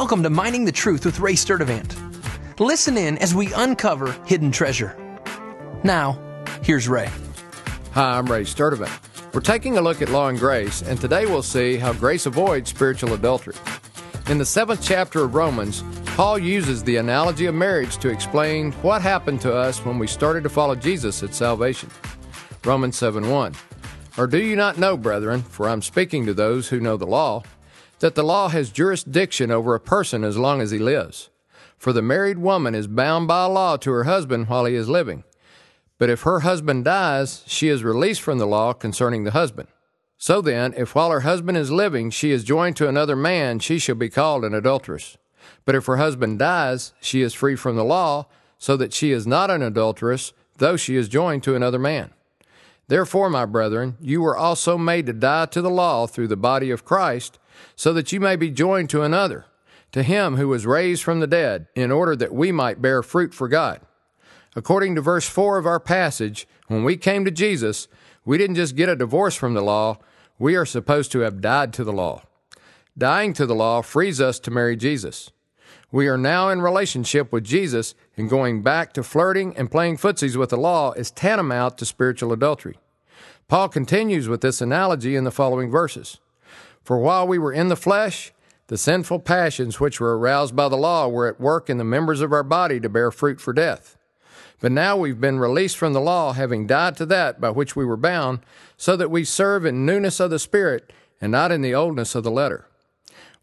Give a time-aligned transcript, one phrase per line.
[0.00, 1.94] Welcome to Mining the Truth with Ray Sturdivant.
[2.58, 4.96] Listen in as we uncover hidden treasure.
[5.84, 6.18] Now,
[6.62, 7.10] here's Ray.
[7.92, 9.34] Hi, I'm Ray Sturdivant.
[9.34, 12.70] We're taking a look at law and grace, and today we'll see how grace avoids
[12.70, 13.54] spiritual adultery.
[14.28, 15.84] In the seventh chapter of Romans,
[16.16, 20.44] Paul uses the analogy of marriage to explain what happened to us when we started
[20.44, 21.90] to follow Jesus at salvation.
[22.64, 23.54] Romans 7 1.
[24.16, 27.42] Or do you not know, brethren, for I'm speaking to those who know the law,
[28.00, 31.30] that the law has jurisdiction over a person as long as he lives?
[31.78, 35.24] For the married woman is bound by law to her husband while he is living.
[35.96, 39.68] But if her husband dies, she is released from the law concerning the husband.
[40.18, 43.78] So then, if while her husband is living she is joined to another man, she
[43.78, 45.16] shall be called an adulteress.
[45.64, 48.26] But if her husband dies, she is free from the law,
[48.58, 52.10] so that she is not an adulteress, though she is joined to another man.
[52.90, 56.72] Therefore, my brethren, you were also made to die to the law through the body
[56.72, 57.38] of Christ,
[57.76, 59.44] so that you may be joined to another,
[59.92, 63.32] to him who was raised from the dead, in order that we might bear fruit
[63.32, 63.80] for God.
[64.56, 67.86] According to verse 4 of our passage, when we came to Jesus,
[68.24, 69.98] we didn't just get a divorce from the law,
[70.40, 72.24] we are supposed to have died to the law.
[72.98, 75.30] Dying to the law frees us to marry Jesus.
[75.92, 80.36] We are now in relationship with Jesus, and going back to flirting and playing footsies
[80.36, 82.78] with the law is tantamount to spiritual adultery.
[83.48, 86.20] Paul continues with this analogy in the following verses.
[86.84, 88.32] For while we were in the flesh,
[88.68, 92.20] the sinful passions which were aroused by the law were at work in the members
[92.20, 93.98] of our body to bear fruit for death.
[94.60, 97.84] But now we've been released from the law, having died to that by which we
[97.84, 98.40] were bound,
[98.76, 102.22] so that we serve in newness of the Spirit and not in the oldness of
[102.22, 102.66] the letter.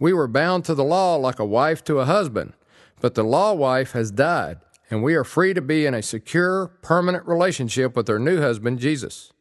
[0.00, 2.54] We were bound to the law like a wife to a husband,
[3.00, 4.58] but the law wife has died,
[4.90, 8.80] and we are free to be in a secure, permanent relationship with our new husband,
[8.80, 9.32] Jesus.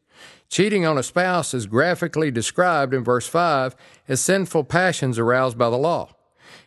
[0.49, 3.75] Cheating on a spouse is graphically described in verse 5
[4.07, 6.09] as sinful passions aroused by the law.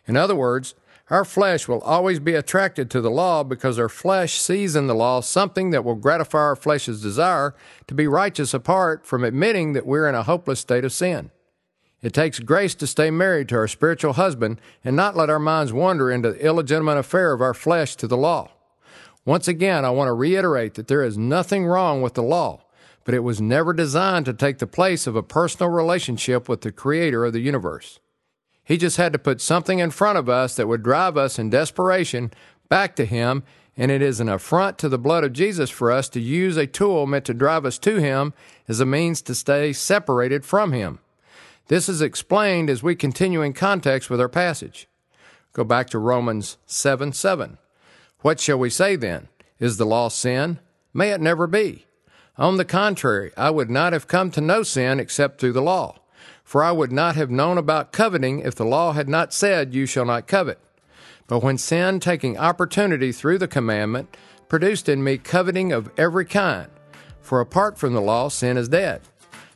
[0.05, 0.75] In other words,
[1.09, 4.95] our flesh will always be attracted to the law because our flesh sees in the
[4.95, 7.55] law something that will gratify our flesh's desire
[7.87, 11.31] to be righteous apart from admitting that we're in a hopeless state of sin.
[12.01, 15.73] It takes grace to stay married to our spiritual husband and not let our minds
[15.73, 18.51] wander into the illegitimate affair of our flesh to the law.
[19.25, 22.61] Once again, I want to reiterate that there is nothing wrong with the law,
[23.03, 26.71] but it was never designed to take the place of a personal relationship with the
[26.71, 27.99] creator of the universe.
[28.63, 31.49] He just had to put something in front of us that would drive us in
[31.49, 32.31] desperation
[32.69, 33.43] back to Him,
[33.75, 36.67] and it is an affront to the blood of Jesus for us to use a
[36.67, 38.33] tool meant to drive us to Him
[38.67, 40.99] as a means to stay separated from Him.
[41.67, 44.87] This is explained as we continue in context with our passage.
[45.51, 47.57] Go back to Romans 7 7.
[48.21, 49.27] What shall we say then?
[49.59, 50.59] Is the law sin?
[50.93, 51.85] May it never be.
[52.37, 55.95] On the contrary, I would not have come to know sin except through the law.
[56.43, 59.85] For I would not have known about coveting if the law had not said, You
[59.85, 60.59] shall not covet.
[61.27, 64.15] But when sin, taking opportunity through the commandment,
[64.47, 66.69] produced in me coveting of every kind,
[67.19, 69.01] for apart from the law, sin is dead.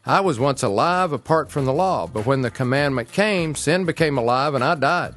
[0.06, 4.18] I was once alive apart from the law, but when the commandment came, sin became
[4.18, 5.14] alive and I died.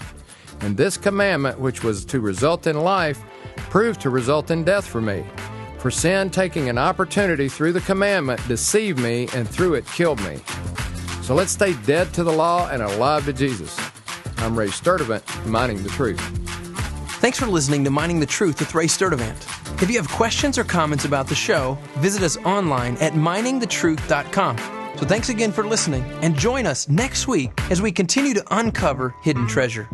[0.61, 3.19] And this commandment, which was to result in life,
[3.57, 5.25] proved to result in death for me.
[5.79, 10.37] For sin, taking an opportunity through the commandment, deceived me and through it killed me.
[11.23, 13.79] So let's stay dead to the law and alive to Jesus.
[14.37, 16.21] I'm Ray Sturdivant, mining the truth.
[17.21, 19.54] Thanks for listening to Mining the Truth with Ray Sturdivant.
[19.81, 24.59] If you have questions or comments about the show, visit us online at miningthetruth.com.
[24.97, 29.15] So thanks again for listening, and join us next week as we continue to uncover
[29.23, 29.89] hidden treasure.